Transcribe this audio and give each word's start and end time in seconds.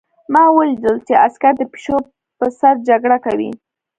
ما 0.33 0.43
ولیدل 0.57 0.95
چې 1.07 1.13
عسکر 1.25 1.53
د 1.57 1.61
پیشو 1.71 1.97
په 2.37 2.45
سر 2.59 2.73
جګړه 2.89 3.17
کوي 3.25 3.51